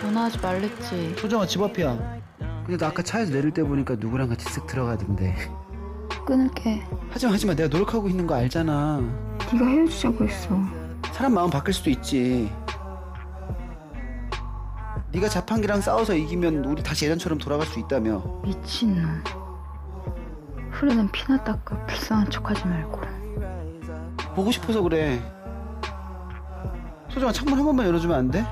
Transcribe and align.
전화하지 0.00 0.38
말랬지. 0.38 1.16
소정아 1.18 1.46
집 1.46 1.62
앞이야. 1.62 2.16
근데 2.64 2.76
나 2.76 2.88
아까 2.88 3.02
차에서 3.02 3.32
내릴 3.32 3.52
때 3.52 3.62
보니까 3.62 3.94
누구랑 3.96 4.28
같이 4.28 4.44
쓱 4.46 4.66
들어가던데. 4.66 5.36
끊을게. 6.26 6.82
하지마 7.10 7.32
하지마 7.32 7.54
내가 7.54 7.68
노력하고 7.68 8.08
있는 8.08 8.26
거 8.26 8.34
알잖아. 8.34 9.00
네가 9.52 9.64
헤어지자고 9.64 10.24
했어. 10.24 10.48
사람 11.12 11.34
마음 11.34 11.50
바뀔 11.50 11.72
수도 11.72 11.90
있지. 11.90 12.52
네가 15.12 15.28
자판기랑 15.28 15.80
싸워서 15.80 16.14
이기면 16.14 16.64
우리 16.64 16.82
다시 16.82 17.04
예전처럼 17.04 17.38
돌아갈 17.38 17.66
수 17.66 17.78
있다며. 17.78 18.22
미친놈. 18.44 19.22
후레는 20.72 21.10
피나 21.12 21.42
닦아 21.42 21.86
불쌍한 21.86 22.30
척하지 22.30 22.66
말고. 22.66 23.00
보고 24.34 24.50
싶어서 24.50 24.82
그래. 24.82 25.22
소정아 27.16 27.32
창문 27.32 27.58
한 27.58 27.64
번만 27.64 27.86
열어주면 27.86 28.14
안 28.14 28.30
돼? 28.30 28.44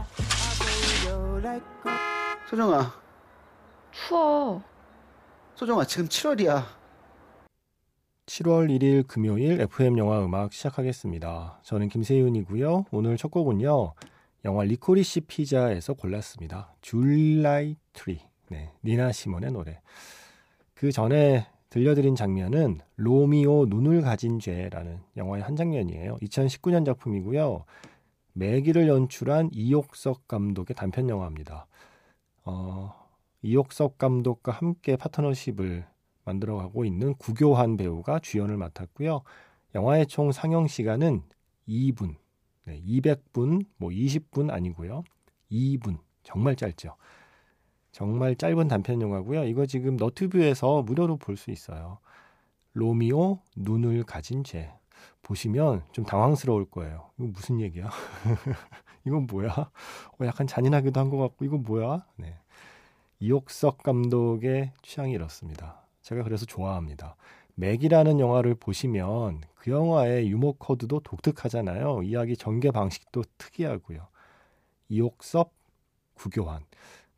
소정아, 2.48 2.94
추워. 3.90 4.62
소정아 5.54 5.84
지금 5.84 6.08
7월이야. 6.08 6.64
7월 8.24 8.70
1일 8.70 9.06
금요일 9.06 9.60
FM 9.60 9.98
영화 9.98 10.24
음악 10.24 10.54
시작하겠습니다. 10.54 11.60
저는 11.62 11.90
김세윤이고요. 11.90 12.86
오늘 12.90 13.18
첫 13.18 13.30
곡은요. 13.30 13.92
영화 14.46 14.64
Licorice 14.64 15.20
Pizza에서 15.20 15.92
골랐습니다. 15.92 16.72
July 16.80 17.76
Tree. 17.92 18.18
네, 18.48 18.72
니나 18.82 19.12
시몬의 19.12 19.52
노래. 19.52 19.82
그 20.72 20.90
전에 20.90 21.46
들려드린 21.68 22.14
장면은 22.14 22.80
로미오 22.96 23.66
눈을 23.66 24.00
가진 24.00 24.40
죄라는 24.40 25.00
영화의 25.18 25.42
한 25.42 25.54
장면이에요. 25.54 26.16
2019년 26.22 26.86
작품이고요. 26.86 27.66
매기를 28.34 28.88
연출한 28.88 29.50
이옥석 29.52 30.28
감독의 30.28 30.74
단편 30.76 31.08
영화입니다. 31.08 31.66
어, 32.44 32.92
이옥석 33.42 33.98
감독과 33.98 34.52
함께 34.52 34.96
파트너십을 34.96 35.86
만들어가고 36.24 36.84
있는 36.84 37.14
구교환 37.14 37.76
배우가 37.76 38.18
주연을 38.18 38.56
맡았고요. 38.56 39.22
영화의 39.74 40.06
총 40.06 40.32
상영 40.32 40.68
시간은 40.68 41.22
2분, 41.68 42.16
네, 42.64 42.80
200분, 42.82 43.66
뭐 43.76 43.90
20분 43.90 44.50
아니고요. 44.50 45.04
2분, 45.50 45.98
정말 46.22 46.56
짧죠. 46.56 46.96
정말 47.92 48.34
짧은 48.36 48.68
단편 48.68 49.00
영화고요. 49.00 49.44
이거 49.44 49.66
지금 49.66 49.96
너튜브에서 49.96 50.82
무료로 50.82 51.16
볼 51.18 51.36
수 51.36 51.50
있어요. 51.50 51.98
로미오 52.72 53.38
눈을 53.56 54.02
가진 54.04 54.42
죄. 54.42 54.72
보시면 55.24 55.82
좀 55.92 56.04
당황스러울 56.04 56.66
거예요. 56.70 57.10
이거 57.18 57.28
무슨 57.28 57.60
얘기야? 57.60 57.90
이건 59.06 59.26
뭐야? 59.26 59.48
어, 59.50 60.24
약간 60.26 60.46
잔인하기도 60.46 60.98
한 61.00 61.10
것 61.10 61.18
같고 61.18 61.44
이건 61.44 61.62
뭐야? 61.64 62.06
네. 62.16 62.36
이옥석 63.20 63.82
감독의 63.82 64.72
취향이 64.82 65.12
이렇습니다. 65.12 65.82
제가 66.02 66.22
그래서 66.22 66.46
좋아합니다. 66.46 67.16
맥이라는 67.56 68.20
영화를 68.20 68.54
보시면 68.56 69.42
그 69.56 69.70
영화의 69.70 70.28
유머 70.30 70.52
코드도 70.58 71.00
독특하잖아요. 71.00 72.02
이야기 72.02 72.36
전개 72.36 72.70
방식도 72.70 73.22
특이하고요. 73.38 74.06
이옥섭, 74.88 75.52
구교환. 76.14 76.64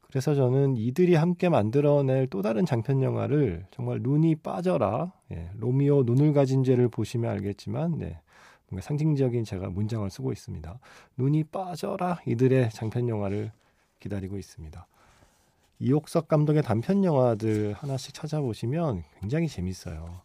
그래서 0.09 0.35
저는 0.35 0.77
이들이 0.77 1.15
함께 1.15 1.49
만들어낼 1.49 2.27
또 2.29 2.43
다른 2.43 2.65
장편 2.65 3.03
영화를 3.03 3.67
정말 3.71 4.01
눈이 4.01 4.37
빠져라. 4.37 5.13
예, 5.33 5.51
로미오 5.57 6.05
눈을 6.05 6.33
가진 6.33 6.65
죄를 6.65 6.89
보시면 6.89 7.31
알겠지만, 7.31 7.99
네, 7.99 8.21
뭔가 8.69 8.85
상징적인 8.85 9.45
제가 9.45 9.69
문장을 9.69 10.09
쓰고 10.09 10.33
있습니다. 10.33 10.79
눈이 11.17 11.45
빠져라. 11.45 12.21
이들의 12.27 12.71
장편 12.71 13.09
영화를 13.09 13.53
기다리고 14.01 14.39
있습니다. 14.39 14.87
이옥석 15.79 16.29
감독의 16.29 16.63
단편 16.63 17.05
영화들 17.05 17.75
하나씩 17.75 18.15
찾아보시면 18.15 19.03
굉장히 19.21 19.47
재밌어요. 19.49 20.23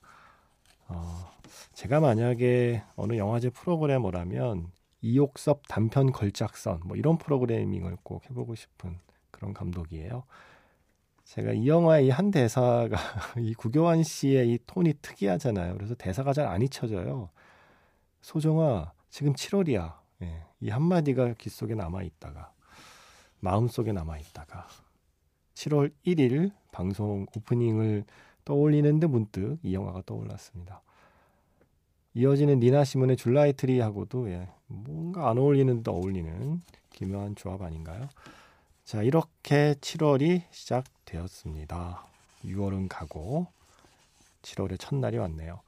어, 0.87 1.31
제가 1.73 1.99
만약에 1.99 2.83
어느 2.95 3.17
영화제 3.17 3.49
프로그래머라면 3.49 4.67
이옥섭 5.01 5.67
단편 5.67 6.11
걸작선 6.11 6.81
뭐 6.85 6.95
이런 6.95 7.17
프로그래밍을 7.17 7.97
꼭 8.03 8.29
해보고 8.29 8.55
싶은 8.55 8.97
그런 9.41 9.53
감독이에요. 9.55 10.23
제가 11.25 11.53
이 11.53 11.67
영화의 11.67 12.07
이 12.07 12.09
한 12.11 12.29
대사가 12.29 12.97
이 13.39 13.53
구교환 13.55 14.03
씨의 14.03 14.51
이 14.53 14.59
톤이 14.67 14.93
특이하잖아요. 15.01 15.73
그래서 15.75 15.95
대사가 15.95 16.31
잘 16.33 16.45
안 16.45 16.61
잊혀져요. 16.61 17.29
소정아, 18.21 18.93
지금 19.09 19.33
7월이야. 19.33 19.95
예, 20.21 20.43
이 20.59 20.69
한마디가 20.69 21.33
귀 21.39 21.49
속에 21.49 21.73
남아 21.73 22.03
있다가 22.03 22.51
마음 23.39 23.67
속에 23.67 23.91
남아 23.91 24.19
있다가 24.19 24.67
7월 25.55 25.91
1일 26.05 26.51
방송 26.71 27.25
오프닝을 27.35 28.05
떠올리는데 28.45 29.07
문득 29.07 29.57
이 29.63 29.73
영화가 29.73 30.03
떠올랐습니다. 30.05 30.83
이어지는 32.13 32.59
니나 32.59 32.83
시몬의 32.83 33.17
줄라이 33.17 33.53
트리하고도 33.53 34.29
예, 34.29 34.49
뭔가 34.67 35.29
안 35.29 35.39
어울리는 35.39 35.81
듯 35.81 35.89
어울리는 35.89 36.61
기묘한 36.91 37.35
조합 37.35 37.63
아닌가요? 37.63 38.07
자, 38.91 39.03
이렇게 39.03 39.73
7월이 39.75 40.41
시작되었습니다. 40.51 42.05
6월은 42.43 42.89
가고 42.89 43.47
7월의 44.41 44.77
첫날이 44.81 45.17
왔네요. 45.17 45.61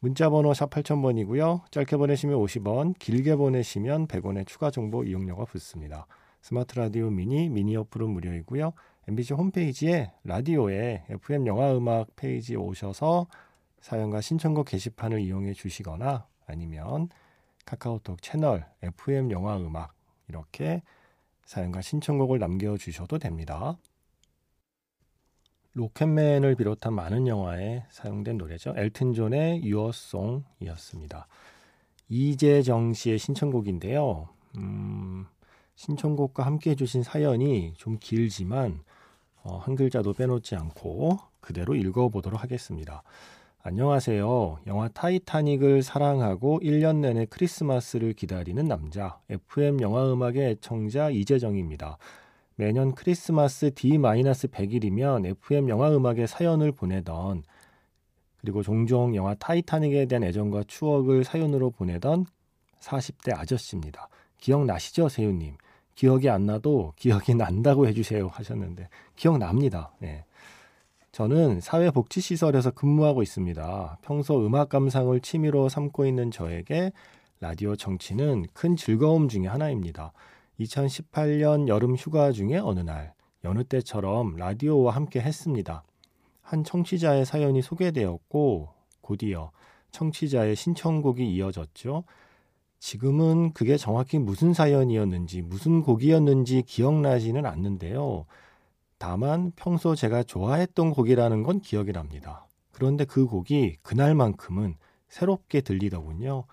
문자 0.00 0.30
번호 0.30 0.54
샵 0.54 0.70
8000번이고요. 0.70 1.70
짧게 1.70 1.98
보내시면 1.98 2.38
50원, 2.38 2.98
길게 2.98 3.36
보내시면 3.36 4.06
100원의 4.06 4.46
추가 4.46 4.70
정보 4.70 5.04
이용료가 5.04 5.44
붙습니다. 5.44 6.06
스마트 6.40 6.78
라디오 6.78 7.10
미니, 7.10 7.50
미니 7.50 7.76
어플은 7.76 8.08
무료이고요. 8.08 8.72
MBC 9.06 9.34
홈페이지에 9.34 10.10
라디오에 10.24 11.04
FM 11.10 11.46
영화 11.48 11.76
음악 11.76 12.16
페이지에 12.16 12.56
오셔서 12.56 13.26
사연과 13.82 14.22
신청곡 14.22 14.68
게시판을 14.68 15.20
이용해 15.20 15.52
주시거나 15.52 16.26
아니면 16.46 17.10
카카오톡 17.66 18.22
채널 18.22 18.66
FM 18.82 19.30
영화 19.30 19.58
음악 19.58 19.92
이렇게 20.26 20.80
사연과 21.52 21.82
신청곡을 21.82 22.38
남겨주셔도 22.38 23.18
됩니다. 23.18 23.76
로켓맨을 25.74 26.54
비롯한 26.54 26.94
많은 26.94 27.26
영화에 27.26 27.84
사용된 27.90 28.38
노래죠. 28.38 28.72
엘튼 28.74 29.12
존의 29.12 29.62
유어송이었습니다. 29.62 31.26
이재정 32.08 32.94
씨의 32.94 33.18
신청곡인데요. 33.18 34.30
음, 34.56 35.26
신청곡과 35.74 36.46
함께 36.46 36.70
해주신 36.70 37.02
사연이 37.02 37.74
좀 37.76 37.98
길지만 38.00 38.82
어, 39.42 39.58
한 39.58 39.76
글자도 39.76 40.14
빼놓지 40.14 40.56
않고 40.56 41.18
그대로 41.40 41.74
읽어보도록 41.74 42.42
하겠습니다. 42.42 43.02
안녕하세요. 43.64 44.58
영화 44.66 44.88
타이타닉을 44.88 45.84
사랑하고 45.84 46.58
1년 46.64 46.96
내내 46.96 47.26
크리스마스를 47.26 48.12
기다리는 48.12 48.64
남자, 48.66 49.20
FM 49.30 49.80
영화 49.80 50.12
음악의 50.12 50.50
애청자 50.50 51.10
이재정입니다. 51.10 51.96
매년 52.56 52.92
크리스마스 52.92 53.72
D-100일이면 53.72 55.26
FM 55.26 55.68
영화 55.68 55.94
음악의 55.94 56.26
사연을 56.26 56.72
보내던 56.72 57.44
그리고 58.40 58.64
종종 58.64 59.14
영화 59.14 59.32
타이타닉에 59.34 60.06
대한 60.06 60.24
애정과 60.24 60.64
추억을 60.66 61.22
사연으로 61.22 61.70
보내던 61.70 62.26
40대 62.80 63.38
아저씨입니다. 63.38 64.08
기억나시죠, 64.38 65.08
세윤님? 65.08 65.56
기억이 65.94 66.28
안 66.28 66.46
나도 66.46 66.94
기억이 66.96 67.36
난다고 67.36 67.86
해주세요 67.86 68.26
하셨는데 68.26 68.88
기억납니다. 69.14 69.92
네. 70.00 70.24
저는 71.12 71.60
사회복지시설에서 71.60 72.70
근무하고 72.70 73.22
있습니다. 73.22 73.98
평소 74.00 74.46
음악 74.46 74.70
감상을 74.70 75.20
취미로 75.20 75.68
삼고 75.68 76.06
있는 76.06 76.30
저에게 76.30 76.90
라디오 77.38 77.76
정치는 77.76 78.46
큰 78.54 78.76
즐거움 78.76 79.28
중의 79.28 79.46
하나입니다. 79.50 80.14
2018년 80.58 81.68
여름 81.68 81.96
휴가 81.96 82.32
중에 82.32 82.56
어느 82.56 82.80
날 82.80 83.12
여느 83.44 83.62
때처럼 83.62 84.36
라디오와 84.36 84.94
함께 84.94 85.20
했습니다. 85.20 85.84
한 86.40 86.64
청취자의 86.64 87.26
사연이 87.26 87.60
소개되었고 87.60 88.70
곧이어 89.02 89.50
청취자의 89.90 90.56
신청곡이 90.56 91.30
이어졌죠. 91.30 92.04
지금은 92.78 93.52
그게 93.52 93.76
정확히 93.76 94.18
무슨 94.18 94.54
사연이었는지 94.54 95.42
무슨 95.42 95.82
곡이었는지 95.82 96.62
기억나지는 96.62 97.44
않는데요. 97.44 98.24
다만 99.02 99.50
평소 99.56 99.96
제가 99.96 100.22
좋아했던 100.22 100.92
곡이라는 100.92 101.42
건 101.42 101.58
기억이 101.58 101.90
납니다. 101.92 102.46
그런데 102.70 103.04
그 103.04 103.26
곡이 103.26 103.78
그날만큼은 103.82 104.76
새롭게 105.08 105.60
들리더군요. 105.60 106.44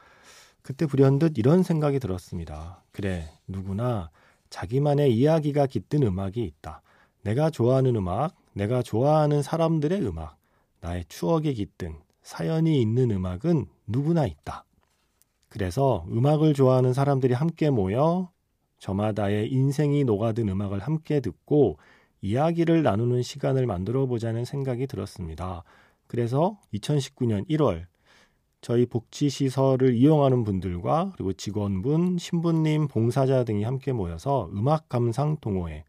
그때 0.64 0.88
불현듯 0.88 1.38
이런 1.38 1.62
생각이 1.62 2.00
들었습니다. 2.00 2.82
그래, 2.92 3.30
누구나 3.48 4.10
자기만의 4.50 5.16
이야기가 5.16 5.68
깃든 5.68 6.02
음악이 6.02 6.44
있다. 6.44 6.82
내가 7.22 7.52
좋아하는 7.52 7.96
음악, 7.96 8.36
내가 8.54 8.82
좋아하는 8.82 9.44
사람들의 9.44 10.02
음악, 10.08 10.36
나의 10.82 11.06
추억에 11.08 11.54
깃든 11.54 12.00
사연이 12.24 12.82
있는 12.82 13.12
음악은 13.12 13.68
누구나 13.86 14.26
있다. 14.26 14.66
그래서 15.50 16.04
음악을 16.10 16.56
좋아하는 16.56 16.94
사람들이 16.94 17.36
함께 17.36 17.70
모여 17.70 18.32
저마다의 18.80 19.52
인생이 19.52 20.04
녹아든 20.04 20.50
음악을 20.50 20.80
함께 20.80 21.20
듣고 21.20 21.78
이야기를 22.22 22.84
나누는 22.84 23.22
시간을 23.22 23.66
만들어 23.66 24.06
보자는 24.06 24.46
생각이 24.46 24.88
들었습니다. 24.88 25.64
그래서 26.08 26.60
2019년 26.74 27.48
1월 27.50 27.86
저희 28.62 28.86
복지시설을 28.86 29.96
이용하는 29.96 30.44
분들과 30.44 31.14
그리고 31.16 31.32
직원분, 31.34 32.18
신부님, 32.18 32.88
봉사자 32.88 33.44
등이 33.44 33.64
함께 33.64 33.94
모여서 33.94 34.50
음악 34.54 34.90
감상 34.90 35.38
동호회 35.40 35.86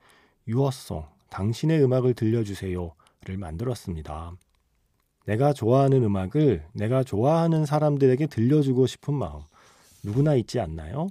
유어송 0.46 1.04
당신의 1.30 1.82
음악을 1.82 2.14
들려주세요를 2.14 3.36
만들었습니다. 3.38 4.32
내가 5.26 5.52
좋아하는 5.52 6.02
음악을 6.04 6.64
내가 6.72 7.02
좋아하는 7.02 7.66
사람들에게 7.66 8.26
들려주고 8.26 8.86
싶은 8.86 9.14
마음 9.14 9.42
누구나 10.02 10.34
있지 10.34 10.60
않나요? 10.60 11.08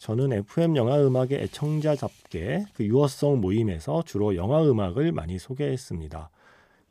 저는 0.00 0.32
FM 0.32 0.76
영화 0.76 0.98
음악의 0.98 1.42
애청자답게 1.42 2.64
그 2.72 2.86
유어송 2.86 3.42
모임에서 3.42 4.02
주로 4.06 4.34
영화 4.34 4.64
음악을 4.64 5.12
많이 5.12 5.38
소개했습니다. 5.38 6.30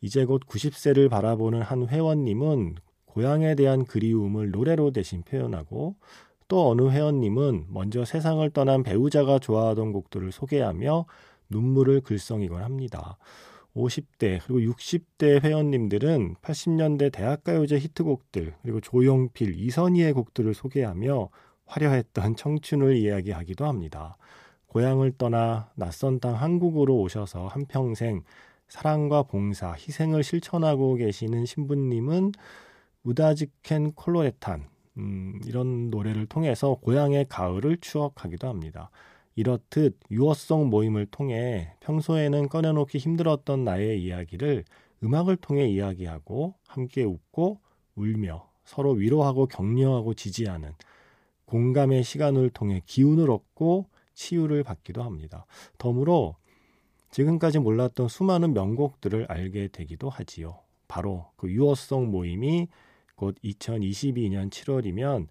이제 0.01 0.25
곧 0.25 0.43
90세를 0.45 1.09
바라보는 1.09 1.63
한 1.63 1.87
회원님은 1.87 2.75
고향에 3.05 3.55
대한 3.55 3.85
그리움을 3.85 4.51
노래로 4.51 4.91
대신 4.91 5.23
표현하고 5.23 5.95
또 6.47 6.69
어느 6.69 6.87
회원님은 6.91 7.65
먼저 7.69 8.05
세상을 8.05 8.47
떠난 8.51 8.83
배우자가 8.83 9.39
좋아하던 9.39 9.91
곡들을 9.91 10.31
소개하며 10.31 11.05
눈물을 11.49 12.01
글썽이곤 12.01 12.61
합니다. 12.61 13.17
50대 13.75 14.39
그리고 14.45 14.71
60대 14.71 15.43
회원님들은 15.43 16.35
80년대 16.43 17.11
대학가요제 17.11 17.79
히트곡들 17.79 18.53
그리고 18.61 18.79
조용필, 18.81 19.59
이선희의 19.59 20.13
곡들을 20.13 20.53
소개하며 20.53 21.29
화려했던 21.69 22.35
청춘을 22.35 22.97
이야기하기도 22.97 23.65
합니다. 23.65 24.17
고향을 24.67 25.13
떠나 25.17 25.71
낯선 25.75 26.19
땅 26.19 26.35
한국으로 26.35 26.99
오셔서 26.99 27.47
한평생 27.47 28.23
사랑과 28.67 29.23
봉사, 29.23 29.71
희생을 29.71 30.23
실천하고 30.23 30.95
계시는 30.95 31.45
신부님은 31.45 32.33
우다지켄 33.03 33.93
콜로레탄 33.93 34.67
음, 34.97 35.39
이런 35.45 35.89
노래를 35.89 36.25
통해서 36.25 36.75
고향의 36.75 37.25
가을을 37.29 37.77
추억하기도 37.77 38.47
합니다. 38.47 38.91
이렇듯 39.35 39.97
유어송 40.11 40.69
모임을 40.69 41.05
통해 41.05 41.73
평소에는 41.79 42.49
꺼내놓기 42.49 42.97
힘들었던 42.97 43.63
나의 43.63 44.03
이야기를 44.03 44.65
음악을 45.03 45.37
통해 45.37 45.67
이야기하고 45.67 46.55
함께 46.67 47.03
웃고 47.03 47.59
울며 47.95 48.49
서로 48.65 48.91
위로하고 48.91 49.47
격려하고 49.47 50.13
지지하는 50.13 50.73
공감의 51.49 52.03
시간을 52.03 52.51
통해 52.51 52.83
기운을 52.85 53.31
얻고 53.31 53.87
치유를 54.13 54.63
받기도 54.63 55.01
합니다. 55.01 55.47
덤으로 55.79 56.35
지금까지 57.09 57.57
몰랐던 57.57 58.07
수많은 58.07 58.53
명곡들을 58.53 59.25
알게 59.27 59.69
되기도 59.69 60.09
하지요. 60.09 60.59
바로 60.87 61.25
그 61.37 61.49
유어송 61.49 62.11
모임이 62.11 62.67
곧 63.15 63.35
2022년 63.43 64.51
7월이면 64.51 65.27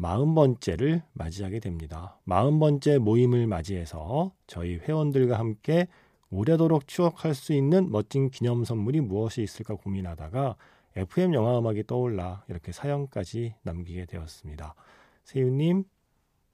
40번째를 0.00 1.02
맞이하게 1.14 1.58
됩니다. 1.58 2.20
40번째 2.28 2.98
모임을 2.98 3.48
맞이해서 3.48 4.32
저희 4.46 4.76
회원들과 4.76 5.36
함께 5.36 5.88
오래도록 6.30 6.86
추억할 6.86 7.34
수 7.34 7.52
있는 7.52 7.90
멋진 7.90 8.30
기념 8.30 8.64
선물이 8.64 9.00
무엇이 9.00 9.42
있을까 9.42 9.74
고민하다가 9.74 10.54
FM 10.94 11.34
영화 11.34 11.58
음악이 11.58 11.84
떠올라 11.88 12.44
이렇게 12.48 12.70
사연까지 12.72 13.54
남기게 13.62 14.06
되었습니다. 14.06 14.74
세윤님, 15.26 15.82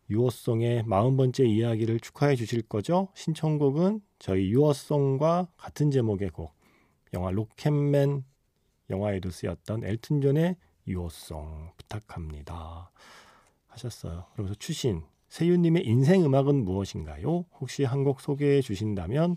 유어송의 0.08 0.84
40번째 0.84 1.46
이야기를 1.46 2.00
축하해 2.00 2.36
주실 2.36 2.62
거죠? 2.62 3.08
신청곡은 3.14 4.00
저희 4.19 4.50
유어송과 4.50 5.48
같은 5.58 5.90
제목의 5.90 6.30
곡, 6.30 6.54
영화 7.12 7.30
로켓맨 7.30 8.24
영화에도 8.88 9.30
쓰였던 9.30 9.84
엘튼 9.84 10.22
존의 10.22 10.56
유어송 10.88 11.72
부탁합니다. 11.76 12.90
하셨어요. 13.69 14.24
그러면서 14.32 14.54
추신 14.58 15.02
세윤님의 15.28 15.84
인생 15.86 16.25
음악은 16.25 16.64
무엇인가요? 16.64 17.44
혹시 17.60 17.84
한 17.84 18.04
곡 18.04 18.22
소개해 18.22 18.62
주신다면 18.62 19.36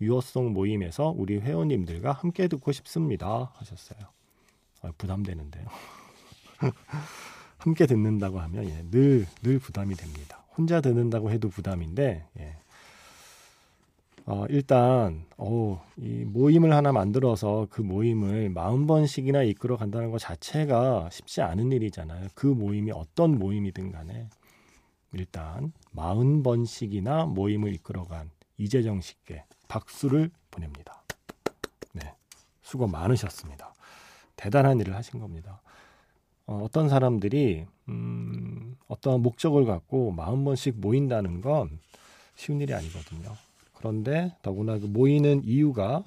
유어송 0.00 0.52
모임에서 0.54 1.14
우리 1.16 1.38
회원님들과 1.38 2.10
함께 2.10 2.48
듣고 2.48 2.72
싶습니다. 2.72 3.52
하셨어요. 3.54 4.00
아, 4.82 4.90
부담되는데요. 4.98 5.66
함께 7.62 7.86
듣는다고 7.86 8.40
하면 8.40 8.64
예, 8.64 8.84
늘, 8.90 9.24
늘 9.40 9.60
부담이 9.60 9.94
됩니다. 9.94 10.44
혼자 10.56 10.80
듣는다고 10.80 11.30
해도 11.30 11.48
부담인데 11.48 12.26
예, 12.40 12.56
어, 14.26 14.46
일단 14.48 15.24
어, 15.36 15.80
이 15.96 16.24
모임을 16.24 16.72
하나 16.72 16.90
만들어서 16.90 17.68
그 17.70 17.80
모임을 17.80 18.50
마흔 18.50 18.88
번씩이나 18.88 19.44
이끌어 19.44 19.76
간다는 19.76 20.10
것 20.10 20.18
자체가 20.18 21.08
쉽지 21.12 21.40
않은 21.42 21.70
일이잖아요. 21.70 22.30
그 22.34 22.48
모임이 22.48 22.90
어떤 22.90 23.38
모임이든 23.38 23.92
간에 23.92 24.28
일단 25.12 25.72
마흔 25.92 26.42
번씩이나 26.42 27.26
모임을 27.26 27.72
이끌어 27.74 28.04
간 28.06 28.28
이재정 28.58 29.00
씨께 29.00 29.44
박수를 29.68 30.32
보냅니다. 30.50 31.04
네, 31.92 32.12
수고 32.60 32.88
많으셨습니다. 32.88 33.72
대단한 34.34 34.80
일을 34.80 34.96
하신 34.96 35.20
겁니다. 35.20 35.60
어, 36.52 36.62
어떤 36.64 36.88
사람들이 36.88 37.66
음, 37.88 38.76
어떤 38.88 39.22
목적을 39.22 39.64
갖고 39.64 40.10
마흔 40.12 40.44
번씩 40.44 40.80
모인다는 40.80 41.40
건 41.40 41.78
쉬운 42.36 42.60
일이 42.60 42.74
아니거든요. 42.74 43.32
그런데 43.74 44.34
더구나 44.42 44.78
그 44.78 44.86
모이는 44.86 45.42
이유가 45.44 46.04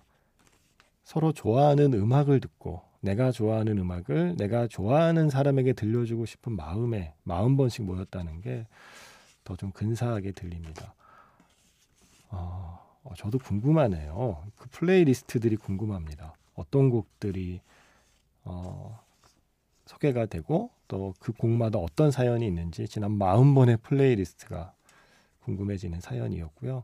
서로 1.03 1.31
좋아하는 1.31 1.93
음악을 1.93 2.39
듣고 2.39 2.81
내가 3.01 3.31
좋아하는 3.31 3.77
음악을 3.77 4.35
내가 4.37 4.67
좋아하는 4.67 5.29
사람에게 5.29 5.73
들려주고 5.73 6.25
싶은 6.25 6.55
마음에 6.55 7.13
마흔 7.23 7.57
번씩 7.57 7.83
모였다는 7.85 8.41
게 8.41 8.65
더 9.43 9.55
좀 9.55 9.71
근사하게 9.71 10.31
들립니다. 10.31 10.95
어, 12.29 12.79
어, 13.03 13.13
저도 13.15 13.37
궁금하네요. 13.37 14.43
그 14.57 14.67
플레이리스트들이 14.69 15.55
궁금합니다. 15.55 16.33
어떤 16.55 16.89
곡들이 16.89 17.61
어, 18.43 18.99
소개가 19.85 20.25
되고 20.27 20.71
또 20.87 21.13
그 21.19 21.31
곡마다 21.33 21.79
어떤 21.79 22.11
사연이 22.11 22.45
있는지 22.47 22.87
지난 22.87 23.17
마흔 23.17 23.53
번의 23.53 23.77
플레이리스트가 23.77 24.73
궁금해지는 25.43 26.01
사연이었고요. 26.01 26.83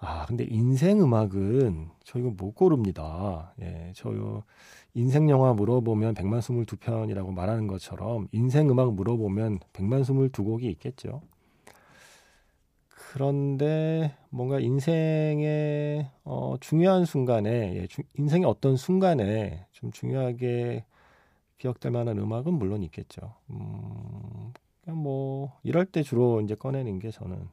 아, 0.00 0.24
근데 0.26 0.44
인생 0.48 1.02
음악은 1.02 1.90
저 2.04 2.18
이거 2.18 2.30
못 2.30 2.52
고릅니다. 2.54 3.52
예, 3.60 3.92
저 3.94 4.42
인생 4.94 5.28
영화 5.28 5.52
물어보면 5.52 6.14
100만 6.14 6.40
22편이라고 6.40 7.32
말하는 7.32 7.66
것처럼 7.66 8.28
인생 8.32 8.70
음악 8.70 8.94
물어보면 8.94 9.58
100만 9.74 10.02
22곡이 10.02 10.64
있겠죠. 10.64 11.20
그런데 12.88 14.16
뭔가 14.30 14.58
인생의 14.60 16.10
어, 16.24 16.54
중요한 16.60 17.04
순간에 17.04 17.76
예, 17.76 17.86
주, 17.86 18.02
인생의 18.16 18.48
어떤 18.48 18.76
순간에 18.76 19.66
좀 19.72 19.90
중요하게 19.90 20.84
기억될 21.60 21.92
만한 21.92 22.18
음악은 22.18 22.54
물론 22.54 22.82
있겠죠. 22.84 23.34
음, 23.50 24.52
뭐 24.86 25.58
이럴 25.62 25.84
때 25.84 26.02
주로 26.02 26.40
이제 26.40 26.54
꺼내는 26.54 26.98
게 26.98 27.10
저는 27.10 27.48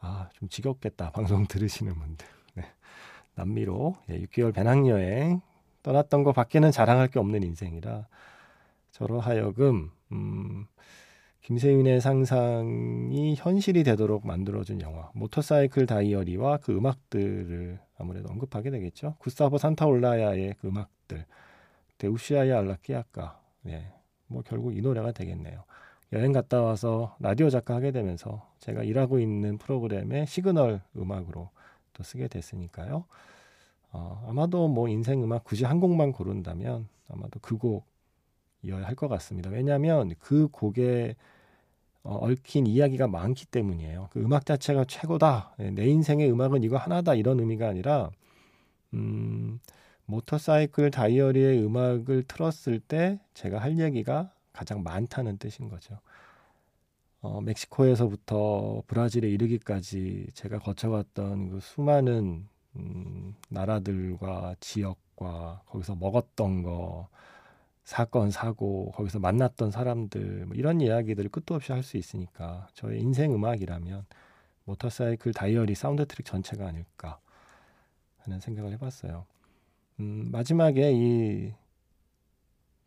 아, 0.00 0.28
좀 0.32 0.48
지겹겠다. 0.48 1.10
방송 1.12 1.46
들으시는 1.46 1.92
분들. 1.92 2.26
네. 2.54 2.64
남미로 3.34 3.96
예, 4.10 4.20
6개월 4.22 4.54
배낭여행 4.54 5.40
떠났던 5.82 6.22
거 6.22 6.32
밖에는 6.32 6.70
자랑할 6.70 7.08
게 7.08 7.18
없는 7.18 7.42
인생이라 7.42 8.06
저로 8.92 9.18
하여금 9.18 9.90
음, 10.12 10.66
김세윤의 11.40 12.00
상상이 12.00 13.34
현실이 13.36 13.82
되도록 13.82 14.24
만들어준 14.24 14.80
영화 14.82 15.10
모터사이클 15.14 15.86
다이어리와 15.86 16.58
그 16.58 16.76
음악들을 16.76 17.80
아무래도 17.98 18.28
언급하게 18.28 18.70
되겠죠. 18.70 19.16
구스타보 19.18 19.58
산타올라야의 19.58 20.54
그 20.60 20.68
음악들 20.68 21.26
De 22.02 22.13
Ushuaia 22.13 22.52
a 22.52 22.62
la 22.62 22.81
Quiaca 22.81 23.40
예, 23.68 23.92
뭐 24.26 24.42
결국 24.44 24.76
이 24.76 24.80
노래가 24.80 25.12
되겠네요. 25.12 25.62
여행 26.12 26.32
갔다 26.32 26.60
와서 26.60 27.16
라디오 27.20 27.48
작가 27.48 27.76
하게 27.76 27.92
되면서 27.92 28.50
제가 28.58 28.82
일하고 28.82 29.20
있는 29.20 29.56
프로그램의 29.56 30.26
시그널 30.26 30.80
음악으로 30.96 31.50
또 31.92 32.02
쓰게 32.02 32.26
됐으니까요. 32.26 33.04
어, 33.92 34.26
아마도 34.28 34.66
뭐 34.66 34.88
인생 34.88 35.22
음악 35.22 35.44
굳이 35.44 35.64
한 35.64 35.78
곡만 35.78 36.10
고른다면 36.12 36.88
아마도 37.08 37.38
그 37.40 37.56
곡이어야 37.56 38.84
할 38.84 38.96
것 38.96 39.06
같습니다. 39.08 39.50
왜냐하면 39.50 40.12
그 40.18 40.48
곡에 40.48 41.14
어, 42.02 42.16
얽힌 42.20 42.66
이야기가 42.66 43.06
많기 43.06 43.46
때문이에요. 43.46 44.08
그 44.10 44.20
음악 44.20 44.44
자체가 44.44 44.86
최고다. 44.86 45.54
네, 45.58 45.70
내 45.70 45.86
인생의 45.86 46.28
음악은 46.32 46.64
이거 46.64 46.76
하나다 46.78 47.14
이런 47.14 47.38
의미가 47.38 47.68
아니라 47.68 48.10
음, 48.94 49.60
모터사이클 50.06 50.90
다이어리의 50.90 51.64
음악을 51.64 52.24
틀었을 52.24 52.80
때 52.80 53.20
제가 53.34 53.58
할 53.58 53.78
얘기가 53.78 54.32
가장 54.52 54.82
많다는 54.82 55.38
뜻인 55.38 55.68
거죠. 55.68 55.98
어, 57.20 57.40
멕시코에서부터 57.40 58.82
브라질에 58.86 59.28
이르기까지 59.30 60.26
제가 60.34 60.58
거쳐갔던 60.58 61.50
그 61.50 61.60
수많은 61.60 62.48
음, 62.76 63.34
나라들과 63.48 64.56
지역과 64.60 65.62
거기서 65.66 65.94
먹었던 65.96 66.62
거 66.62 67.08
사건 67.84 68.30
사고 68.30 68.90
거기서 68.92 69.18
만났던 69.20 69.70
사람들 69.70 70.46
뭐 70.46 70.56
이런 70.56 70.80
이야기들을 70.80 71.30
끝도 71.30 71.54
없이 71.54 71.72
할 71.72 71.82
수 71.82 71.96
있으니까 71.96 72.68
저의 72.74 73.00
인생 73.00 73.34
음악이라면 73.34 74.06
모터사이클 74.64 75.32
다이어리 75.32 75.74
사운드 75.74 76.06
트랙 76.06 76.24
전체가 76.26 76.66
아닐까 76.66 77.18
하는 78.18 78.40
생각을 78.40 78.72
해봤어요. 78.72 79.26
음, 80.02 80.30
마지막에 80.32 80.90
이 80.92 81.54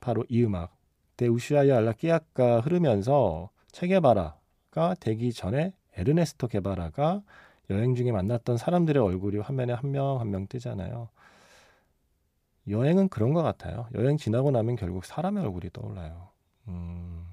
바로 0.02 0.26
이 0.28 0.44
음악 0.44 0.76
데우시아야 1.16 1.78
알라키아가 1.78 2.60
흐르면서 2.60 3.50
체게바라가 3.72 4.96
되기 5.00 5.32
전에 5.32 5.74
에르네스토 5.94 6.50
게바라가 6.50 7.24
여행 7.70 7.96
중에 7.96 8.12
만났던 8.12 8.58
사람들의 8.58 9.02
얼굴이 9.02 9.38
화면에 9.38 9.74
한명 9.74 10.20
한명 10.20 10.46
뜨잖아요. 10.48 11.08
여행은 12.68 13.08
그런 13.10 13.34
것 13.34 13.42
같아요. 13.44 13.88
여행 13.96 14.18
지나고 14.18 14.52
나면 14.52 14.76
결국 14.76 15.06
사람의 15.06 15.44
얼굴이 15.44 15.70
떠올라요. 15.72 16.30
음, 16.68 17.26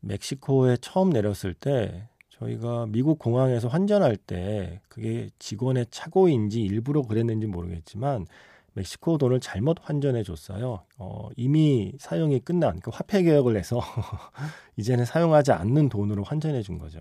멕시코에 0.00 0.78
처음 0.78 1.10
내렸을 1.10 1.52
때 1.52 2.08
저희가 2.38 2.86
미국 2.88 3.18
공항에서 3.18 3.68
환전할 3.68 4.16
때 4.16 4.80
그게 4.88 5.28
직원의 5.38 5.86
착오인지 5.90 6.60
일부러 6.62 7.02
그랬는지 7.02 7.46
모르겠지만 7.46 8.26
멕시코 8.74 9.18
돈을 9.18 9.38
잘못 9.38 9.78
환전해 9.82 10.24
줬어요. 10.24 10.82
어, 10.98 11.28
이미 11.36 11.92
사용이 11.98 12.40
끝난 12.40 12.80
그 12.80 12.90
화폐 12.92 13.22
개혁을 13.22 13.56
해서 13.56 13.80
이제는 14.76 15.04
사용하지 15.04 15.52
않는 15.52 15.88
돈으로 15.88 16.24
환전해 16.24 16.62
준 16.62 16.78
거죠. 16.78 17.00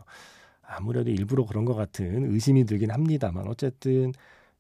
아무래도 0.62 1.10
일부러 1.10 1.46
그런 1.46 1.66
것 1.66 1.74
같은 1.74 2.32
의심이 2.32 2.66
들긴 2.66 2.92
합니다만 2.92 3.48
어쨌든 3.48 4.14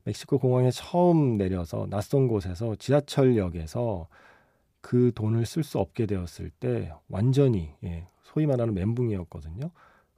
멕시코 0.05 0.39
공항에 0.39 0.71
처음 0.71 1.37
내려서 1.37 1.87
낯선 1.89 2.27
곳에서 2.27 2.75
지하철역에서 2.75 4.07
그 4.81 5.11
돈을 5.15 5.45
쓸 5.45 5.63
수 5.63 5.79
없게 5.79 6.07
되었을 6.07 6.49
때 6.59 6.91
완전히 7.07 7.71
예, 7.83 8.07
소위 8.23 8.47
말하는 8.47 8.73
멘붕이었거든요. 8.73 9.69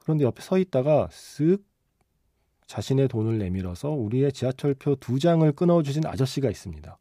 그런데 0.06 0.24
옆에 0.24 0.40
서 0.40 0.56
있다가 0.56 1.08
쓱 1.10 1.64
자신의 2.68 3.08
돈을 3.08 3.38
내밀어서 3.38 3.90
우리의 3.90 4.30
지하철표 4.30 4.96
두 4.96 5.18
장을 5.18 5.50
끊어주신 5.50 6.06
아저씨가 6.06 6.48
있습니다. 6.48 6.96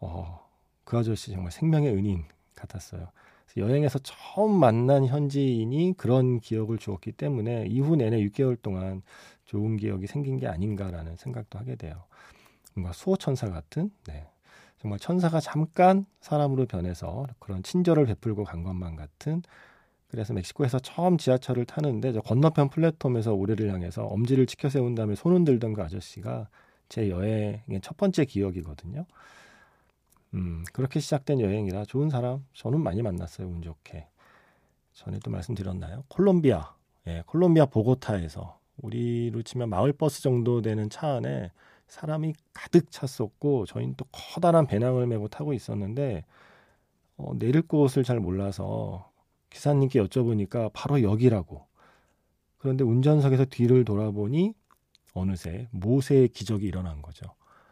어, 0.00 0.46
그 0.84 0.98
아저씨 0.98 1.32
정말 1.32 1.50
생명의 1.50 1.94
은인 1.94 2.24
같았어요. 2.54 3.08
여행에서 3.56 3.98
처음 4.00 4.52
만난 4.52 5.06
현지인이 5.06 5.94
그런 5.96 6.40
기억을 6.40 6.76
주었기 6.76 7.12
때문에 7.12 7.68
이후 7.68 7.96
내내 7.96 8.18
6개월 8.28 8.60
동안 8.60 9.00
좋은 9.46 9.78
기억이 9.78 10.06
생긴 10.06 10.38
게 10.38 10.46
아닌가라는 10.46 11.16
생각도 11.16 11.58
하게 11.58 11.74
돼요. 11.74 12.04
뭔가 12.74 12.92
수호천사 12.92 13.48
같은, 13.48 13.90
네. 14.06 14.28
정말 14.76 14.98
천사가 14.98 15.40
잠깐 15.40 16.04
사람으로 16.20 16.66
변해서 16.66 17.26
그런 17.38 17.62
친절을 17.62 18.04
베풀고 18.04 18.44
간 18.44 18.62
것만 18.62 18.94
같은 18.94 19.42
그래서 20.14 20.32
멕시코에서 20.32 20.78
처음 20.78 21.18
지하철을 21.18 21.64
타는데 21.64 22.12
저 22.12 22.20
건너편 22.20 22.68
플랫폼에서 22.68 23.34
우리를 23.34 23.68
향해서 23.72 24.04
엄지를 24.04 24.46
치켜 24.46 24.68
세운 24.68 24.94
다음에 24.94 25.16
손 25.16 25.34
흔들던 25.34 25.74
그 25.74 25.82
아저씨가 25.82 26.48
제 26.88 27.10
여행의 27.10 27.80
첫 27.82 27.96
번째 27.96 28.24
기억이거든요. 28.24 29.06
음, 30.34 30.64
그렇게 30.72 31.00
시작된 31.00 31.40
여행이라 31.40 31.84
좋은 31.86 32.10
사람 32.10 32.44
저는 32.52 32.80
많이 32.80 33.02
만났어요. 33.02 33.48
운 33.48 33.60
좋게. 33.60 34.06
전에도 34.92 35.32
말씀드렸나요? 35.32 36.04
콜롬비아. 36.06 36.74
예, 37.08 37.24
콜롬비아 37.26 37.66
보고타에서 37.66 38.60
우리로 38.82 39.42
치면 39.42 39.68
마을 39.68 39.92
버스 39.92 40.22
정도 40.22 40.62
되는 40.62 40.88
차 40.90 41.14
안에 41.14 41.50
사람이 41.88 42.34
가득 42.52 42.92
찼었고 42.92 43.66
저희는 43.66 43.94
또 43.96 44.04
커다란 44.12 44.66
배낭을 44.68 45.08
메고 45.08 45.26
타고 45.26 45.52
있었는데 45.52 46.24
어, 47.16 47.32
내릴 47.36 47.62
곳을 47.62 48.04
잘 48.04 48.20
몰라서 48.20 49.12
기사님께 49.54 50.02
여쭤보니까 50.02 50.70
바로 50.72 51.02
여기라고. 51.02 51.64
그런데 52.58 52.82
운전석에서 52.82 53.46
뒤를 53.46 53.84
돌아보니 53.84 54.52
어느새 55.14 55.68
모세의 55.70 56.28
기적이 56.28 56.66
일어난 56.66 57.00
거죠. 57.00 57.26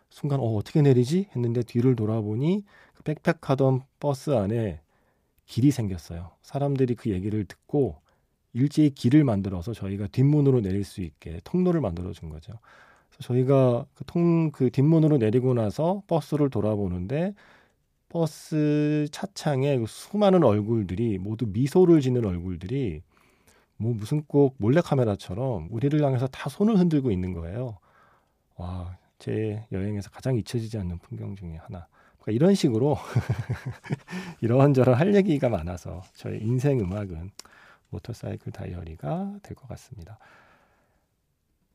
순간 0.09 0.39
어 0.39 0.45
어떻게 0.45 0.81
내리지 0.81 1.29
했는데 1.35 1.63
뒤를 1.63 1.97
돌아보니 1.97 2.65
그 2.95 3.03
백팩하던 3.03 3.83
버스 3.99 4.31
안에 4.31 4.81
길이 5.47 5.71
생겼어요. 5.71 6.31
사람들이 6.43 6.95
그 6.95 7.11
얘기를 7.11 7.45
듣고 7.45 7.97
일제히 8.53 8.91
길을 8.91 9.25
만들어서 9.25 9.73
저희가 9.73 10.07
뒷문으로 10.07 10.61
내릴 10.61 10.85
수 10.85 11.01
있게 11.01 11.41
통로를 11.43 11.81
만들어 11.81 12.13
준 12.13 12.29
거죠. 12.29 12.53
그래서 13.09 13.23
저희가 13.27 13.87
그 13.95 14.05
통, 14.05 14.53
그 14.53 14.71
뒷문으로 14.71 15.19
내리고 15.19 15.53
나서 15.55 16.03
버스를 16.07 16.49
돌아보는데 16.49 17.35
버스 18.13 19.09
차창에 19.11 19.79
그 19.79 19.87
수많은 19.87 20.45
얼굴들이 20.45 21.17
모두 21.17 21.47
미소를 21.47 22.03
짓는 22.03 22.27
얼굴들이 22.27 23.01
뭐 23.79 23.95
무슨 23.95 24.23
꼭 24.25 24.55
몰래카메라처럼 24.59 25.69
우리를 25.71 25.99
향해서 26.05 26.27
다 26.27 26.51
손을 26.51 26.79
흔들고 26.79 27.11
있는 27.11 27.33
거예요. 27.33 27.79
와, 28.57 28.99
제 29.19 29.65
여행에서 29.73 30.11
가장 30.11 30.37
잊혀지지 30.37 30.77
않는 30.79 30.99
풍경 30.99 31.37
중에 31.37 31.57
하나. 31.57 31.87
그러니까 32.21 32.33
이런 32.33 32.55
식으로 32.55 32.99
이런저런 34.43 34.95
할 34.95 35.15
얘기가 35.15 35.49
많아서 35.49 36.03
저의 36.15 36.43
인생 36.43 36.81
음악은 36.81 37.31
모터사이클 37.91 38.53
다이어리가 38.53 39.39
될 39.43 39.57
것 39.57 39.67
같습니다. 39.69 40.19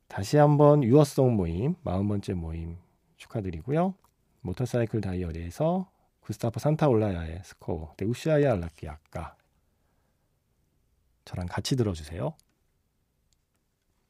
다시 0.08 0.38
한번 0.38 0.84
Your 0.83 1.09
Song 1.09 1.36
모임, 1.36 1.74
40번째 1.84 2.36
모임 2.36 2.77
축하드리고요. 3.17 3.96
모터사이클 4.41 5.01
다이어리에서 5.01 5.89
구스타보 6.27 6.59
산타올라야의 6.60 7.39
스코어 7.41 7.93
De 7.95 8.03
Ushuaia 8.03 8.51
a 8.51 8.64
la 8.64 8.89
Quiaca 8.89 9.38
저랑 11.24 11.48
같이 11.50 11.77
들어주세요. 11.77 12.34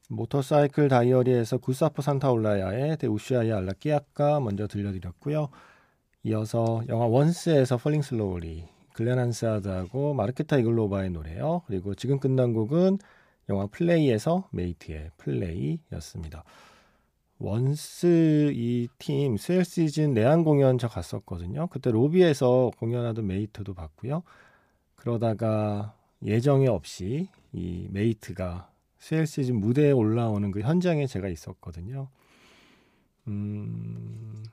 모터사이클 0.08 0.88
다이어리에서 0.88 1.58
구스타보 1.58 2.02
산타올라야의 2.02 2.96
De 2.96 3.06
Ushuaia 3.06 3.58
a 3.58 3.69
la 3.69 3.92
Quiaca 3.92 4.40
먼저 4.40 4.66
들려드렸고요. 4.66 5.48
이어서 6.24 6.82
영화 6.88 7.06
원스에서 7.06 7.76
Falling 7.76 8.02
Slowly 8.02 8.66
글렌 8.94 9.20
한사드하고 9.20 10.14
마르케타 10.14 10.56
이글로바의 10.56 11.10
노래요. 11.10 11.62
그리고 11.68 11.94
지금 11.94 12.18
끝난 12.18 12.52
곡은 12.52 12.98
영화 13.48 13.68
플레이에서 13.68 14.48
메이트의 14.50 15.12
플레이였습니다. 15.18 16.42
원스 17.38 18.52
이 18.54 18.88
팀 18.98 19.36
스웰 19.36 19.64
시즌 19.64 20.12
내한 20.14 20.44
공연 20.44 20.76
저 20.78 20.88
갔었거든요. 20.88 21.68
그때 21.68 21.90
로비에서 21.90 22.72
공연하던 22.78 23.26
메이트도 23.26 23.74
봤고요. 23.74 24.22
그러다가 24.96 25.94
예정에 26.22 26.66
없이 26.66 27.28
이 27.52 27.88
메이트가 27.92 28.70
스웰 28.98 29.26
시즌 29.26 29.56
무대에 29.60 29.92
올라오는 29.92 30.50
그 30.50 30.60
현장에 30.60 31.06
제가 31.06 31.28
있었거든요. 31.28 32.08
음, 33.28 34.44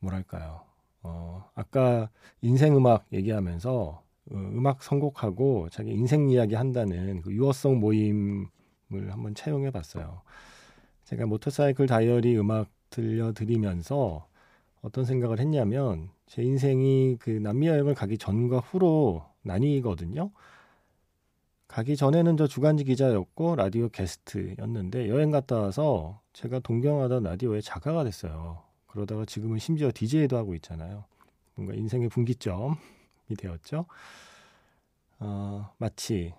뭐랄까요. 0.00 0.60
어, 1.02 1.48
아까 1.54 2.10
인생 2.42 2.76
음악 2.76 3.06
얘기하면서 3.12 4.02
어, 4.30 4.34
음악 4.34 4.82
선곡하고 4.82 5.68
자기 5.70 5.92
인생 5.92 6.28
이야기 6.28 6.54
한다는 6.54 7.22
그 7.22 7.32
Your 7.32 7.56
Song 7.56 7.80
모임을 7.80 8.46
한번 9.10 9.34
차용해 9.34 9.70
봤어요. 9.70 10.20
제가 11.08 11.24
모터사이클 11.24 11.86
다이어리 11.86 12.38
음악 12.38 12.68
들려드리면서 12.90 14.28
어떤 14.82 15.06
생각을 15.06 15.40
했냐면 15.40 16.10
제 16.26 16.42
인생이 16.42 17.16
그 17.18 17.30
남미 17.30 17.66
여행을 17.66 17.94
가기 17.94 18.18
전과 18.18 18.58
후로 18.58 19.24
나뉘거든요. 19.40 20.30
가기 21.66 21.96
전에는 21.96 22.36
저 22.36 22.46
주간지 22.46 22.84
기자였고 22.84 23.56
라디오 23.56 23.88
게스트였는데 23.88 25.08
여행 25.08 25.30
갔다 25.30 25.58
와서 25.58 26.20
제가 26.34 26.58
동경하던 26.58 27.22
라디오의 27.22 27.62
작가가 27.62 28.04
됐어요. 28.04 28.62
그러다가 28.86 29.24
지금은 29.24 29.58
심지어 29.58 29.90
DJ도 29.94 30.36
하고 30.36 30.54
있잖아요. 30.56 31.04
뭔가 31.54 31.72
인생의 31.72 32.10
분기점이 32.10 32.76
되었죠. 33.38 33.86
어, 35.20 35.72
마치 35.78 36.34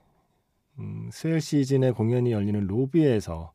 음, 0.77 1.09
스웰 1.11 1.41
시즌의 1.41 1.93
공연이 1.93 2.31
열리는 2.31 2.67
로비에서 2.67 3.53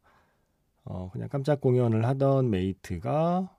어, 0.84 1.10
그냥 1.12 1.28
깜짝 1.28 1.60
공연을 1.60 2.04
하던 2.06 2.50
메이트가 2.50 3.54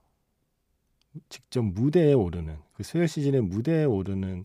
직접 1.28 1.62
무대에 1.62 2.12
오르는 2.12 2.58
그 2.74 2.82
스웰 2.82 3.08
시즌의 3.08 3.40
무대에 3.42 3.84
오르는 3.84 4.42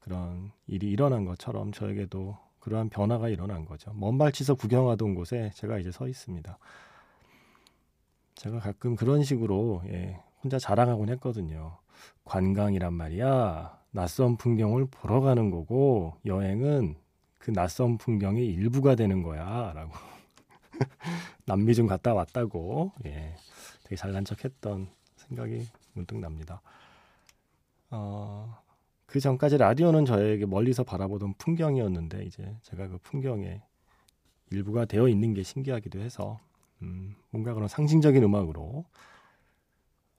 그런 0.00 0.50
일이 0.66 0.90
일어난 0.90 1.24
것처럼 1.24 1.72
저에게도 1.72 2.36
그러한 2.60 2.88
변화가 2.88 3.28
일어난 3.28 3.64
거죠. 3.64 3.92
먼 3.94 4.18
발치서 4.18 4.54
구경하던 4.56 5.14
곳에 5.14 5.50
제가 5.54 5.78
이제 5.78 5.90
서 5.90 6.08
있습니다. 6.08 6.58
제가 8.34 8.60
가끔 8.60 8.94
그런 8.94 9.22
식으로 9.22 9.82
예, 9.88 10.20
혼자 10.42 10.58
자랑하곤 10.58 11.08
했거든요. 11.10 11.78
관광이란 12.24 12.92
말이야. 12.92 13.78
낯선 13.90 14.36
풍경을 14.36 14.86
보러 14.90 15.20
가는 15.20 15.50
거고 15.50 16.14
여행은 16.26 16.96
그그 17.38 17.52
낯선 17.52 17.98
풍경의 17.98 18.46
일부가 18.46 18.94
되는 18.94 19.22
거야. 19.22 19.72
라고. 19.74 19.92
남미 21.48 21.74
좀 21.74 21.86
갔다 21.86 22.12
왔다고. 22.12 22.92
예. 23.06 23.34
되게 23.82 23.96
잘난 23.96 24.24
척 24.24 24.44
했던 24.44 24.88
생각이 25.16 25.66
문득 25.94 26.18
납니다. 26.18 26.60
어, 27.90 28.58
그 29.06 29.18
전까지 29.18 29.56
라디오는 29.56 30.04
저에게 30.04 30.44
멀리서 30.44 30.84
바라보던 30.84 31.34
풍경이었는데, 31.38 32.24
이제 32.26 32.54
제가 32.62 32.88
그 32.88 32.98
풍경의 32.98 33.62
일부가 34.50 34.84
되어 34.84 35.08
있는 35.08 35.32
게 35.32 35.42
신기하기도 35.42 36.00
해서, 36.00 36.38
음, 36.82 37.16
뭔가 37.30 37.54
그런 37.54 37.66
상징적인 37.66 38.22
음악으로 38.22 38.84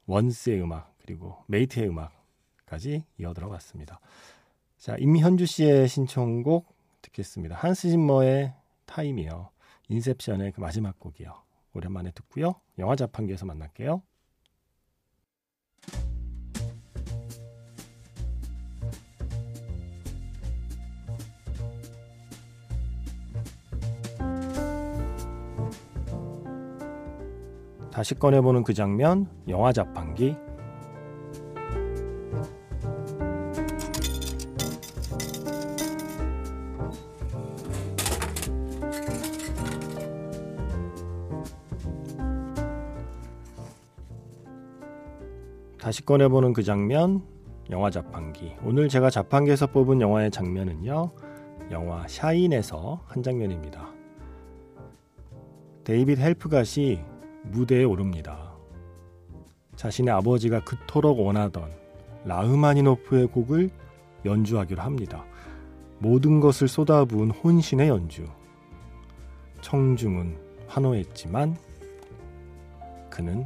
원스의 0.07 0.61
음악, 0.61 0.95
그리고 1.03 1.37
메이트의 1.45 1.89
음악까지 1.89 3.03
이어 3.19 3.33
들어봤습니다. 3.35 3.99
자, 4.79 4.95
임현주 4.97 5.45
씨의 5.45 5.87
신청곡 5.87 6.73
듣겠습니다. 7.03 7.55
한스 7.55 7.89
짐머의 7.89 8.55
Time이요. 8.87 9.51
인셉션의 9.89 10.53
그 10.53 10.61
마지막 10.61 10.99
곡이요. 10.99 11.33
오랜만에 11.73 12.11
듣고요. 12.11 12.55
영화 12.77 12.95
자판기에서 12.95 13.45
만날게요. 13.45 14.01
다시 27.91 28.15
꺼내보는 28.15 28.63
그 28.63 28.73
장면, 28.73 29.29
영화 29.49 29.73
자판기. 29.73 30.37
다시 45.99 46.05
꺼내보는 46.05 46.53
그 46.53 46.63
장면, 46.63 47.21
영화 47.71 47.89
자판기. 47.89 48.55
오늘 48.63 48.87
제가 48.87 49.09
자판기에서 49.09 49.67
뽑은 49.67 49.99
영화의 49.99 50.31
장면은요, 50.31 51.11
영화 51.71 52.07
샤인에서 52.07 53.01
한 53.05 53.21
장면입니다. 53.21 53.89
데이빗 55.83 56.19
헬프갓이 56.19 57.01
무대에 57.43 57.83
오릅니다. 57.83 58.53
자신의 59.75 60.13
아버지가 60.13 60.63
그토록 60.63 61.19
원하던 61.19 61.69
라흐마니노프의 62.23 63.27
곡을 63.27 63.69
연주하기로 64.23 64.81
합니다. 64.81 65.25
모든 65.97 66.39
것을 66.39 66.69
쏟아부은 66.69 67.31
혼신의 67.31 67.89
연주. 67.89 68.25
청중은 69.61 70.37
환호했지만 70.67 71.57
그는 73.09 73.45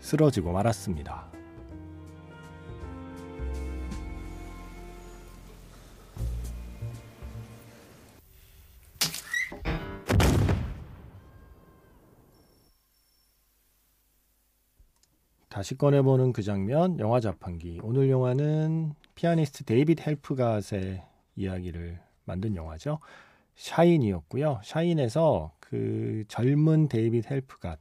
쓰러지고 0.00 0.52
말았습니다. 0.52 1.28
다시 15.58 15.76
꺼내보는 15.76 16.32
그 16.32 16.42
장면, 16.44 17.00
영화 17.00 17.18
자판기. 17.18 17.80
오늘 17.82 18.08
영화는 18.10 18.94
피아니스트 19.16 19.64
데이빗 19.64 20.06
헬프갓의 20.06 21.02
이야기를 21.34 21.98
만든 22.24 22.54
영화죠. 22.54 23.00
샤인이었고요. 23.56 24.60
샤인에서 24.62 25.52
그 25.58 26.22
젊은 26.28 26.86
데이빗 26.86 27.28
헬프갓, 27.28 27.80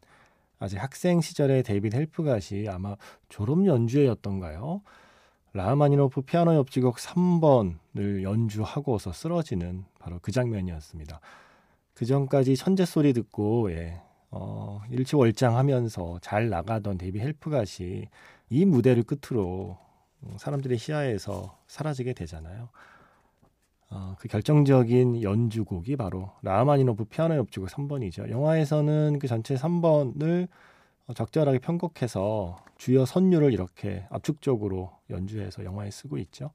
아직 0.60 0.82
학생 0.82 1.22
시절의 1.22 1.64
데이빗 1.64 1.94
헬프갓이 1.94 2.68
아마 2.70 2.96
졸업 3.30 3.66
연주회였던가요? 3.66 4.82
라흐마니노프 5.54 6.22
피아노 6.22 6.56
협주곡 6.56 6.98
3번을 6.98 8.24
연주하고서 8.24 9.12
쓰러지는 9.12 9.86
바로 10.00 10.20
그 10.22 10.32
장면이었습니다. 10.32 11.20
그 11.94 12.06
전까지 12.06 12.56
천재 12.56 12.86
소리 12.86 13.14
듣고 13.14 13.72
예, 13.72 14.02
어, 14.30 14.82
일취월장하면서 14.92 16.20
잘 16.22 16.50
나가던 16.50 16.98
데이빗 16.98 17.20
헬프갓이 17.20 18.06
이 18.50 18.66
무대를 18.66 19.04
끝으로 19.04 19.78
사람들의 20.38 20.78
시야에서 20.78 21.58
사라지게 21.68 22.14
되잖아요. 22.14 22.70
어, 23.90 24.16
그 24.20 24.28
결정적인 24.28 25.24
연주곡이 25.24 25.96
바로 25.96 26.32
라흐마니노프 26.42 27.06
피아노 27.06 27.36
협주곡 27.36 27.70
3번이죠. 27.70 28.30
영화에서는 28.30 29.20
그 29.20 29.28
전체 29.28 29.56
3번을 29.56 30.48
적절하게 31.16 31.60
편곡해서 31.60 32.58
주요 32.78 33.06
선율을 33.06 33.54
이렇게 33.54 34.06
압축적으로 34.10 34.92
연주해서 35.10 35.64
영화에 35.64 35.90
쓰고 35.90 36.18
있죠. 36.18 36.52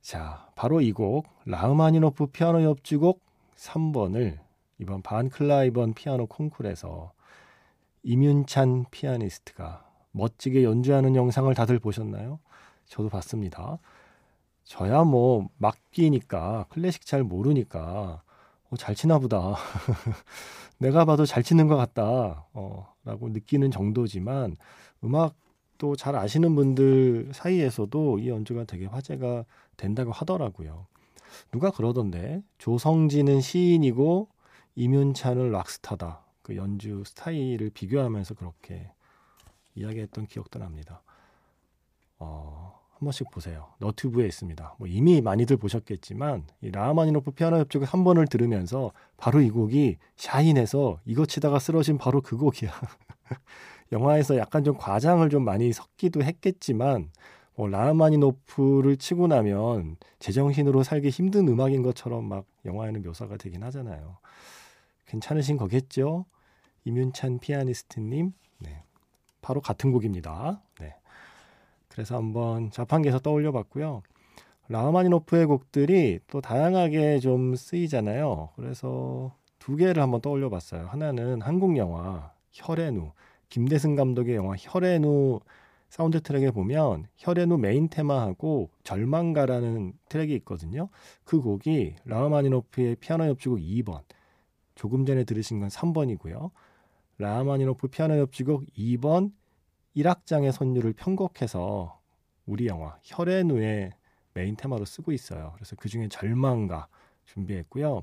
자, 0.00 0.48
바로 0.56 0.80
이 0.80 0.92
곡 0.92 1.26
라흐마니노프 1.46 2.26
피아노 2.26 2.60
협주곡 2.60 3.20
3번을 3.56 4.38
이번 4.78 5.00
반 5.02 5.28
클라이번 5.30 5.94
피아노 5.94 6.26
콩쿨에서 6.26 7.12
임윤찬 8.02 8.86
피아니스트가 8.90 9.88
멋지게 10.10 10.64
연주하는 10.64 11.14
영상을 11.16 11.52
다들 11.54 11.78
보셨나요? 11.78 12.40
저도 12.86 13.08
봤습니다. 13.08 13.78
저야 14.64 15.04
뭐 15.04 15.48
막기니까 15.58 16.66
클래식 16.70 17.06
잘 17.06 17.22
모르니까 17.22 18.22
어, 18.70 18.76
잘 18.76 18.94
치나 18.94 19.18
보다. 19.18 19.54
내가 20.78 21.04
봐도 21.04 21.26
잘 21.26 21.42
치는 21.42 21.68
것 21.68 21.76
같다. 21.76 22.46
어, 22.52 22.94
라고 23.04 23.28
느끼는 23.28 23.70
정도지만 23.70 24.56
음악도 25.04 25.96
잘 25.96 26.16
아시는 26.16 26.54
분들 26.54 27.30
사이에서도 27.32 28.18
이 28.18 28.28
연주가 28.28 28.64
되게 28.64 28.86
화제가 28.86 29.44
된다고 29.76 30.12
하더라고요. 30.12 30.86
누가 31.52 31.70
그러던데 31.70 32.42
조성진은 32.58 33.40
시인이고 33.40 34.28
이윤찬은 34.76 35.50
락스타다. 35.52 36.24
그 36.42 36.56
연주 36.56 37.02
스타일을 37.04 37.70
비교하면서 37.70 38.34
그렇게 38.34 38.90
이야기했던 39.74 40.26
기억도 40.26 40.58
납니다. 40.58 41.02
어, 42.18 42.83
한 43.04 43.06
번씩 43.06 43.30
보세요. 43.30 43.68
너튜브에 43.80 44.26
있습니다. 44.26 44.76
뭐 44.78 44.88
이미 44.88 45.20
많이들 45.20 45.58
보셨겠지만 45.58 46.46
이 46.62 46.70
라흐마니노프 46.70 47.32
피아노 47.32 47.58
협주곡 47.58 47.92
3번을 47.92 48.26
들으면서 48.26 48.92
바로 49.18 49.42
이 49.42 49.50
곡이 49.50 49.98
샤인에서 50.16 51.00
이거 51.04 51.26
치다가 51.26 51.58
쓰러진 51.58 51.98
바로 51.98 52.22
그 52.22 52.38
곡이야. 52.38 52.70
영화에서 53.92 54.38
약간 54.38 54.64
좀 54.64 54.78
과장을 54.78 55.28
좀 55.28 55.44
많이 55.44 55.70
섞기도 55.74 56.22
했겠지만 56.22 57.10
뭐 57.56 57.68
라흐마니노프를 57.68 58.96
치고 58.96 59.26
나면 59.26 59.96
제정신으로 60.18 60.82
살기 60.82 61.10
힘든 61.10 61.46
음악인 61.46 61.82
것처럼 61.82 62.24
막 62.24 62.46
영화에는 62.64 63.02
묘사가 63.02 63.36
되긴 63.36 63.62
하잖아요. 63.64 64.16
괜찮으신 65.08 65.58
거겠죠? 65.58 66.24
임윤찬 66.84 67.40
피아니스트님. 67.40 68.32
네. 68.60 68.82
바로 69.42 69.60
같은 69.60 69.92
곡입니다. 69.92 70.62
네. 70.80 70.96
그래서 71.94 72.16
한번 72.16 72.72
자판기에서 72.72 73.20
떠올려 73.20 73.52
봤고요. 73.52 74.02
라흐마니노프의 74.68 75.46
곡들이 75.46 76.18
또 76.26 76.40
다양하게 76.40 77.20
좀 77.20 77.54
쓰이잖아요. 77.54 78.50
그래서 78.56 79.32
두 79.60 79.76
개를 79.76 80.02
한번 80.02 80.20
떠올려 80.20 80.50
봤어요. 80.50 80.86
하나는 80.86 81.40
한국 81.40 81.76
영화 81.76 82.32
혈의 82.50 82.92
누 82.92 83.12
김대승 83.48 83.94
감독의 83.94 84.34
영화 84.34 84.56
혈의 84.58 84.98
누 85.00 85.38
사운드 85.88 86.20
트랙에 86.20 86.50
보면 86.50 87.06
혈의 87.16 87.46
누 87.46 87.58
메인 87.58 87.88
테마하고 87.88 88.70
절망가라는 88.82 89.92
트랙이 90.08 90.34
있거든요. 90.38 90.88
그 91.22 91.40
곡이 91.40 91.94
라흐마니노프의 92.06 92.96
피아노 92.96 93.26
협주곡 93.26 93.60
2번 93.60 94.02
조금 94.74 95.06
전에 95.06 95.22
들으신 95.22 95.60
건 95.60 95.68
3번이고요. 95.68 96.50
라흐마니노프 97.18 97.86
피아노 97.86 98.14
협주곡 98.14 98.64
2번 98.76 99.30
1악장의 99.96 100.52
선율을 100.52 100.92
편곡해서 100.94 102.00
우리 102.46 102.66
영화 102.66 102.98
혈의누의 103.02 103.92
메인 104.34 104.56
테마로 104.56 104.84
쓰고 104.84 105.12
있어요. 105.12 105.52
그래서 105.54 105.76
그 105.76 105.88
중에 105.88 106.08
절망가 106.08 106.88
준비했고요. 107.24 108.02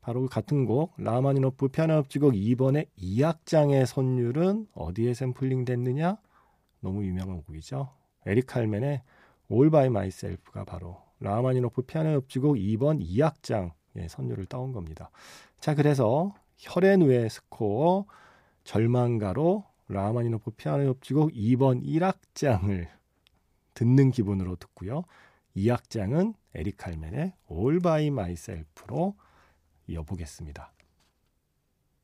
바로 0.00 0.22
그 0.22 0.28
같은 0.28 0.66
곡 0.66 0.94
라흐마니노프 0.98 1.68
피아노 1.68 1.94
협주곡 1.94 2.32
2번의 2.32 2.88
2악장의 2.98 3.86
선율은 3.86 4.66
어디에 4.74 5.14
샘플링 5.14 5.64
됐느냐? 5.64 6.18
너무 6.80 7.04
유명한 7.04 7.42
곡이죠. 7.42 7.88
에릭 8.26 8.48
칼맨의 8.48 9.02
All 9.50 9.70
by 9.70 9.86
Myself가 9.86 10.64
바로 10.64 11.00
라흐마니노프 11.20 11.82
피아노 11.82 12.10
협주곡 12.10 12.56
2번 12.56 13.00
2악장의 13.00 14.08
선율을 14.08 14.46
따온 14.46 14.72
겁니다. 14.72 15.10
자, 15.60 15.76
그래서 15.76 16.34
혈의 16.58 16.98
누의 16.98 17.30
스코어 17.30 18.06
절망가로 18.64 19.64
라흐마니노프 19.88 20.52
피아노 20.52 20.84
협주곡 20.84 21.32
2번 21.32 21.84
1악장을 21.84 22.88
듣는 23.74 24.10
기분으로 24.10 24.56
듣고요. 24.56 25.04
이 25.54 25.70
악장은 25.70 26.34
에릭 26.54 26.76
칼맨의 26.76 27.32
All 27.50 27.80
by 27.80 28.06
Myself로 28.06 29.16
이어보겠습니다. 29.86 30.72